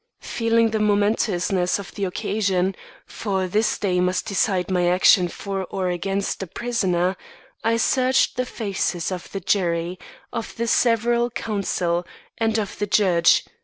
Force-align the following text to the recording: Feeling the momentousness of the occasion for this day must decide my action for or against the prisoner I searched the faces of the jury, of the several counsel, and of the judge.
Feeling 0.23 0.71
the 0.71 0.79
momentousness 0.79 1.77
of 1.77 1.93
the 1.93 2.05
occasion 2.05 2.75
for 3.05 3.45
this 3.47 3.77
day 3.77 3.99
must 3.99 4.25
decide 4.25 4.71
my 4.71 4.87
action 4.87 5.27
for 5.27 5.65
or 5.65 5.89
against 5.89 6.39
the 6.39 6.47
prisoner 6.47 7.15
I 7.63 7.77
searched 7.77 8.35
the 8.35 8.47
faces 8.47 9.11
of 9.11 9.31
the 9.31 9.39
jury, 9.41 9.99
of 10.33 10.55
the 10.57 10.65
several 10.65 11.29
counsel, 11.29 12.07
and 12.39 12.57
of 12.57 12.79
the 12.79 12.87
judge. 12.87 13.45